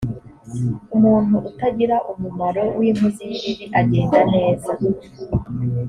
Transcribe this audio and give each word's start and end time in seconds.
umuntu 0.95 1.35
utagira 1.49 1.95
umumaro 2.11 2.63
w 2.77 2.79
inkozi 2.89 3.25
y 3.29 3.33
ibibi 3.35 3.65
agenda 3.81 4.19
neza 4.33 4.71